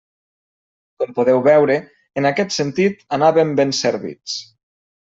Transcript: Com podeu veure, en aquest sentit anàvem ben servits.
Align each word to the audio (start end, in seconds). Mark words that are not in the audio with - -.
Com 1.03 1.11
podeu 1.19 1.43
veure, 1.49 1.77
en 2.23 2.31
aquest 2.31 2.57
sentit 2.59 3.09
anàvem 3.21 3.57
ben 3.63 3.79
servits. 3.85 4.43